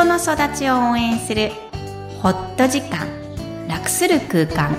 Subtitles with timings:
[0.00, 1.50] 人の育ちを応援する
[2.22, 3.06] ホット時間
[3.68, 4.74] 楽する空間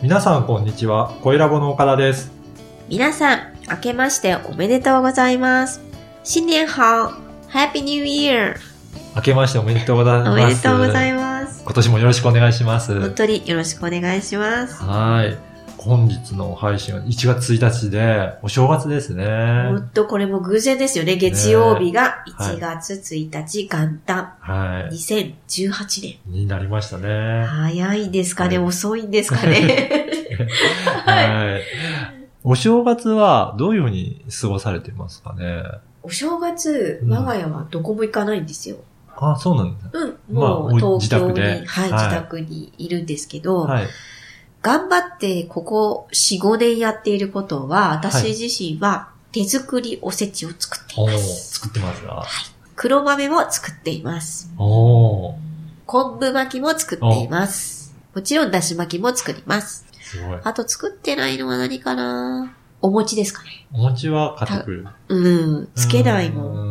[0.00, 1.14] 皆さんこんにちは。
[1.20, 2.32] 声ラボの岡田です。
[2.88, 5.82] 皆さん、明けましておめでとうございます。
[6.24, 6.72] 新年好
[7.50, 8.56] !Happy New Year!
[9.14, 10.30] 明けましておめでとうございます。
[10.30, 11.62] おめでとうございます。
[11.64, 12.98] 今年もよろしくお願いします。
[12.98, 14.82] 本当によろしくお願いします。
[14.82, 15.55] はい。
[15.86, 19.72] 本日の配信は1月1日で、お正月ですほね。
[19.72, 21.14] んとこれも偶然ですよね。
[21.14, 26.18] 月曜日がはい1月1日元旦は2018い。
[26.26, 27.06] になりました年。
[27.06, 27.46] ね。
[27.46, 30.08] 早いんですかね、はい遅いんですかね。
[31.06, 31.62] はい。
[32.42, 35.62] お正月はどういうふうに過ごされてますかね？
[36.02, 38.76] お正月、うん我が家はどこも行かないんですよ。
[39.16, 39.88] あ、そうなんだ。
[39.92, 43.86] うん、まあもうお東京に、はい自宅にいるんですけど、はい。
[44.62, 51.54] 頑張ってここ4、5年やっていることは、私自身は手作りおせちを作っています。
[51.60, 52.24] 作ってますが。
[52.74, 54.50] 黒豆も作っています。
[54.56, 57.94] 昆布巻きも作っています。
[58.14, 59.86] もちろんだし巻きも作ります。
[60.00, 60.38] すごい。
[60.42, 62.52] あと作ってないのは何かな？
[62.82, 63.66] お餅ですかね。
[63.72, 64.86] お餅は買ってくる。
[65.08, 66.54] うん、つけないもん。
[66.54, 66.65] ん。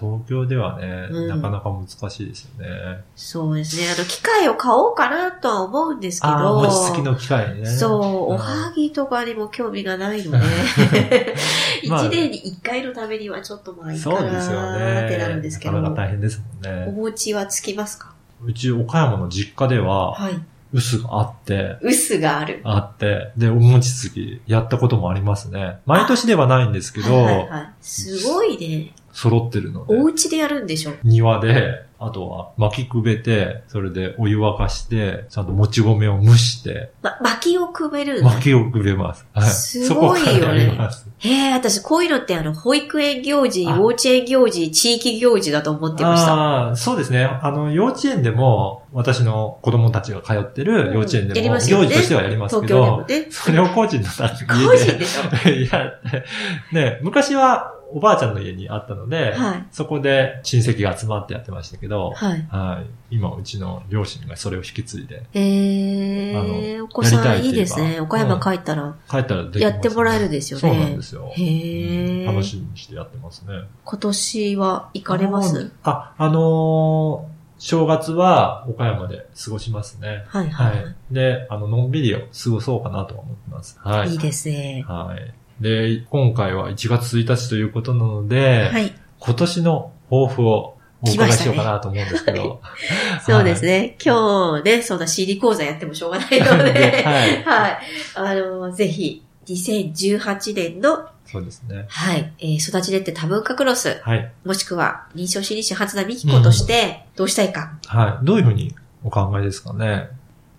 [0.00, 3.04] まあ、東京ではね、うんなかなか難しいですよね。
[3.16, 3.90] そうですね。
[3.90, 6.60] あの、機械を買おうかなとは思うんですけど。
[6.62, 7.66] 餅つきの機械ね。
[7.66, 8.00] そう、
[8.32, 11.34] おんはぎとかにも興味がないので、
[11.82, 16.92] 一 まあ年に一回のためにはちょっとまあいいかなってなるんですけど、なかなか大変ですもんおね。
[16.92, 18.12] 餅はつきますか？
[18.44, 20.40] うち岡山の実家では、はい。
[20.72, 22.60] 臼があって、薄がある。
[22.62, 25.78] あって、で、お餅つきやったこともありますね。
[25.86, 28.92] 毎年ではないんですけど、はいはいはい、すごいね。
[29.18, 30.92] 揃ってるのでお、家でやるんでしょ？
[31.02, 38.22] 庭で、あとは巻きくべて、それでお湯沸かして、ちゃんともち米を蒸して、ま、薪をくべる。
[38.22, 39.26] 巻きをくべます。
[39.34, 39.50] はい。
[39.50, 40.78] すごいよね。
[41.18, 46.32] へえ、私こういうのってあの、保育園行事、あ幼稚園行事、地域行事だと思ってました。
[46.34, 47.24] ああ、そうですね。
[47.24, 53.26] あの、幼稚園でも、私の子供たちが通ってる幼稚園やでも、行事としてはやりますけ東京でもど、ね。
[53.32, 55.48] それを個人のたち個家で人でしょ？
[55.76, 56.24] やって、
[56.72, 59.66] ね、昔はおばあちゃんの家にあったので、はい。
[59.70, 62.46] そこで親戚が集まってやってましたけど、はい。
[62.50, 63.14] はい。
[63.16, 68.00] 今、うちの両親がそれを引き継いで、えあー、のお子さんいいですね。
[68.00, 70.68] 岡山帰ったら帰ったらできます、やってもらえるんですよね。
[70.68, 71.32] そうなんですよ。
[71.34, 73.54] へー楽しみにしてやってますね。
[73.84, 75.72] 今年は行かれます？
[75.82, 80.24] あ、あのー正月は岡山で過ごしますね。
[80.28, 80.80] はいはい。
[80.84, 80.96] はい。
[81.10, 83.76] で、あの、のんびりを過ごそうかなとは思ってます。
[83.82, 84.10] はい。
[84.10, 84.84] いいですね。
[84.86, 85.34] はい。
[85.60, 88.94] で、今回は1月1日ということなので、はい。
[89.20, 92.60] 今年の抱負をお伺いしようかなと思うんですけど。
[93.26, 93.96] そうですね。
[94.04, 97.78] 今日ね、そんな CD 講座やってもしょうがないので、 ではい はい。
[98.14, 101.84] あの、ぜひ、2018年の、そうですね。
[101.88, 104.32] はい、えー育ちでって多文化クロス、はい。
[104.44, 107.72] もしくは、臨床心理士初田美希子として、どうしたいか。
[107.86, 108.24] はい。
[108.24, 110.08] どういうふうにお考えですかね？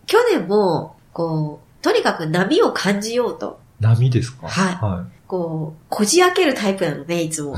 [0.05, 4.47] 去年も、こう、とにかく波を感じようと、波ですか？
[4.47, 4.75] はい。
[4.75, 7.55] はこう、こじ開けるタイプなのね、いつも。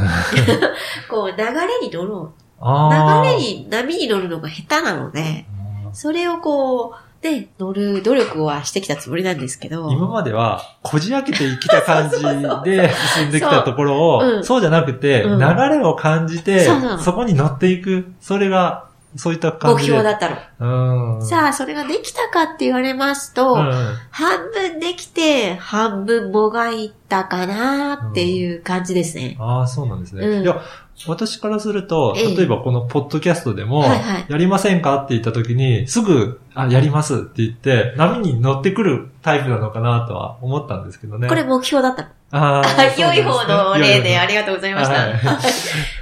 [1.10, 2.64] こう、流れに乗ろう。
[2.64, 3.24] ー。
[3.24, 5.46] 流れに、波に乗るのが下手なので、
[5.94, 6.94] それをこ
[7.24, 12.18] う、ね、乗る努力はしてきたつもりなんですけど、今までは、こじ開けてきた感じ
[12.64, 15.40] で 進んできたところを、そうじゃなくて、うん。
[15.40, 16.68] 流れを感じて、
[17.00, 18.12] そこに乗っていく。
[18.20, 19.94] それが、そういった感目じで。
[19.94, 20.30] 標だった
[20.60, 21.16] の。
[21.18, 21.26] うん。
[21.26, 23.72] さあ、それができたかって言われますと、うん
[24.10, 29.36] 半分できて、半分もがいたかなっていう感じですね。
[29.40, 30.26] ああ、そうなんですね。
[30.26, 30.62] うんいや、
[31.08, 33.86] 私からすると、ええ例えばこのポッドキャストでも、
[34.30, 41.28] やりませんかって言った時に、すぐ、あ、やりますって言って、波に乗ってくるタイプなのかなとは思ったんですけどね。
[41.28, 42.10] これ目標だったの。
[42.34, 44.94] ああー 良い方の例でありりがとうございました。
[44.94, 45.12] はい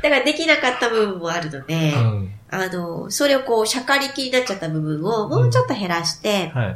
[0.02, 2.34] だからできなかった部分もあるので、うん。
[2.52, 6.76] あの、それをこう、しゃかりきになっちゃった部分をもうちょっと減らして、はい。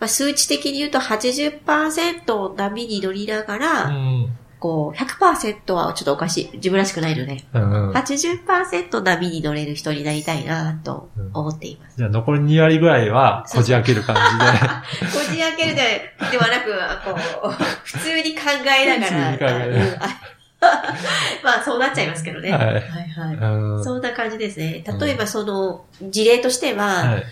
[0.00, 4.36] まあ、数値的に言うと80%波に乗りながら、うん。
[4.60, 6.50] こう、100%はちょっとおかしい。
[6.54, 7.92] 自分らしくないので、うん。
[7.92, 11.96] 80%波に乗れる人になりたいなと思っています。
[11.96, 14.22] じゃあ残り2割ぐらいは、こじ開ける感 こ
[15.30, 16.72] じ開けるで、ではなく、
[17.04, 17.18] こ
[17.48, 17.50] う、
[17.84, 19.66] 普通に考えながら、
[21.44, 22.50] まあ、そうなっちゃいますけどね。
[22.50, 22.80] はいはいで。
[22.80, 23.36] はい。
[23.36, 23.84] うん。
[23.84, 24.84] そんな感じですね。
[25.00, 27.24] 例えばその事例としては、はい。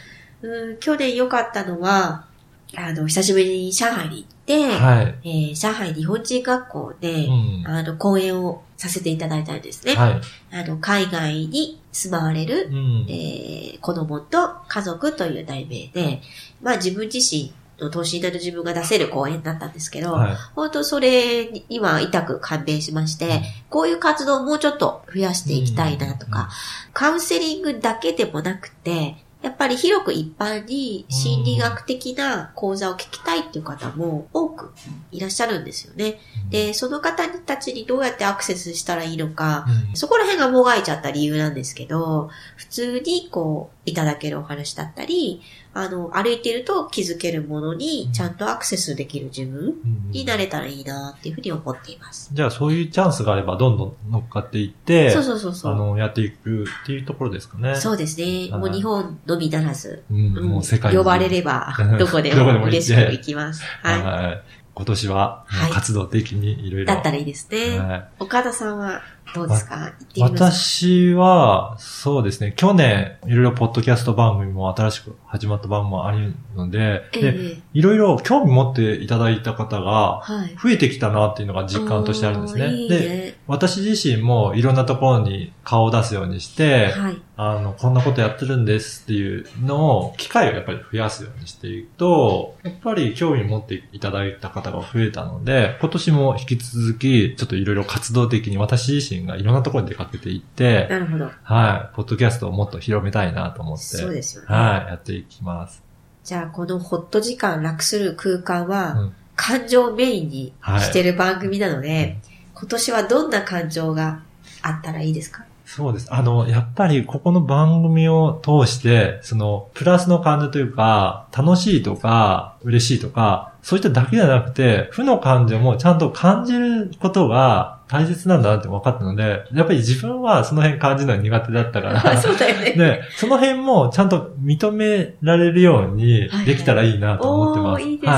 [0.42, 2.26] うん去年良かったのは、
[2.74, 5.14] あの、久しぶりに上海に行って、はい。
[5.24, 7.64] えー上海日本人学校で、うん。
[7.66, 9.94] あの、講演をさせていただいたんですね。
[9.94, 10.20] はい。
[10.52, 13.76] あの、海外に住まわれるう、んえ。
[13.76, 16.20] ー子供と家族という題名で、
[16.62, 20.36] まあ自分自身、の等身大の自分が出せる公演だったんですけど、はい。
[20.54, 26.48] 本当それに今痛く感銘しまして、こういう活動をもうちょっと増やしていきたいなとか、
[26.92, 29.16] カウンセリングだけでもなくて、
[29.46, 34.72] やっぱり広く一般に心理学的な講座を聞きたいっていう方も多く
[35.12, 36.18] いらっしゃるんですよね。
[36.50, 45.40] で、その方たちにどうやってアクセスしたらいいのか、うんそこら辺がもがいちゃった理由なんですけど、普通にこう、いただけるお話だったり、
[45.72, 52.30] あの、歩いてると気づけるものにちゃんとアクセスできる自分うんになれたらいいなっていうふうに思っています。
[52.32, 55.72] じゃあそういうチャンスがあればどんどん乗っかっていって、そうそうそうそう。
[55.72, 57.76] あの、やっていくっていうところですかね。
[57.76, 58.50] そうですね。
[58.50, 63.62] はいもう日本のみならず、うん、うんもう世界に呼ばれればうん、 どこでも嬉しく行きます。
[63.82, 64.02] はい。
[64.02, 64.42] はい。
[64.74, 66.86] 今年は、はい活動的にいろいろ。
[66.86, 67.78] だったらいいですね。
[67.78, 69.02] はい岡田さんは
[69.34, 69.76] どうですか？
[69.76, 70.44] 行ってみますか？
[70.46, 80.56] 私は、そうですね、去年、いろいろポッドキャスト番組も新しく始まった番組もあるので、えで、えいろいろ興味持っていただいた方が、はい。
[80.56, 82.64] 増えてきたなっていうのが実感としてあるんですね。
[82.64, 83.34] おーいいで、ね。
[83.46, 87.20] 私自身もいろんなところに顔を出すようにして、はい。
[87.38, 101.30] あの、こんなことやってるんですっていうのを、機会をやっぱり増やすようにしていくと、やっぱり興味持っていただいた方が増えたので、今年も引き続き、ちょっといろいろ活動的に私自身がいろんなところに出かけていって、なるほど。
[101.42, 104.48] はい、ポッドキャストをもっと広めたいなと思って、そうですよね。
[104.48, 105.82] はい、やっていきます。
[106.24, 112.16] じゃあ、このホット時間楽する空間は、うん感情をメインにはいしてる番組なので、
[112.54, 114.22] 今年はどんな感情が
[114.62, 115.44] あったらいいですか？
[115.66, 116.08] そうです。
[116.10, 132.72] あの、やっぱりここの番組を通して、その、プラスの感情というか、楽しいとか、嬉しいとか、そういっただけじゃなくて、負の感情もちゃんと感じることが大切なんだなって分かったので、やっぱり自分はその辺感じるのが苦手だったから、 そうだよね。
[132.72, 137.82] で、その辺もちゃんと認められるようにできたらいいなと思ってます。
[137.82, 138.12] おー、いいです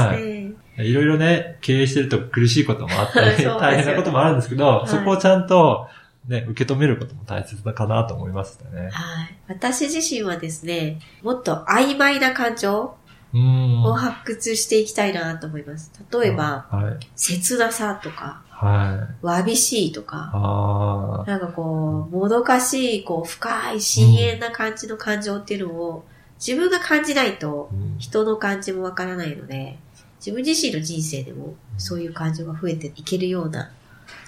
[0.76, 0.84] ね。
[0.84, 5.88] いろいろね、経営してると苦しいこともあったり、 大変なこともあるんですけど、いそこをちゃんと、
[6.28, 8.88] ね、受け止めることも大切だかなと思いますね。
[8.92, 9.36] はい。
[9.48, 12.94] 私自身はですね、もっと曖昧な感情。
[13.34, 15.92] を発掘していきたいなと思います。
[16.10, 17.06] 例えば、はい。
[17.14, 19.26] 切なさとか、はい。
[19.26, 21.30] わびしいとか、ああ。
[21.30, 26.04] なんかこう、もどかしい、こう、深い、深淵な感じの感情っていうのを、
[26.44, 29.78] 自分が感じないと、うん人の感じもわからないので、
[30.18, 33.70] 自分自身の人生でも、そういう感情が増えていけるような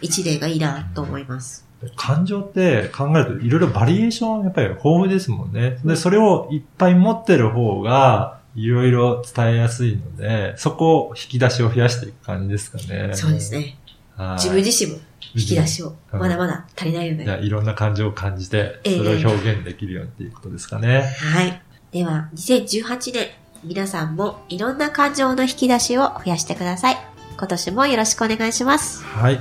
[0.00, 1.67] 一年がいいなと思います。
[1.97, 5.79] 感情って考えるといろいろバリエーションやっぱり豊富ですもんね。
[5.85, 13.15] で、それをいっぱい持ってる方が、いろいろ伝えやすいので、そこを引き出しを増やしていく感じですかね。
[13.15, 13.79] そうですね。
[14.20, 14.34] はい。
[14.34, 14.99] 自分自身も
[15.34, 17.25] 引き出しを、うんまだまだ足りないので。
[17.25, 21.02] じゃあいろんな感情を感じて、そええれを表現できるようにっていうことですかね。
[21.19, 21.62] はい。
[21.93, 23.28] では、2018年、
[23.64, 26.99] 皆さんもいろんな感情の引き出しを増やしてください。
[27.37, 29.02] 今年もよろしくお願いします。
[29.02, 29.40] はい。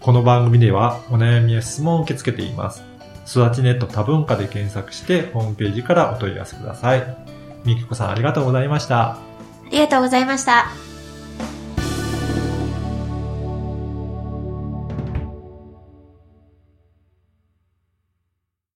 [0.00, 2.82] この番組ではお悩みや質問を受け付けています。
[3.26, 7.16] 育ちネット多文化で検索してホームページからお問い合わせください。
[7.64, 9.12] みきこさんありがとうございました。
[9.12, 9.18] あ
[9.70, 10.93] りがとうございました。